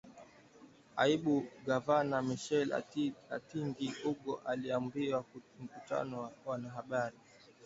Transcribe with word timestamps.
Naibu 0.95 1.35
Gavana 1.65 2.21
Michael 2.21 2.69
Atingi-Ego 3.35 4.41
aliuambia 4.45 5.23
mkutano 5.59 6.21
wa 6.21 6.31
wanahabari 6.45 7.17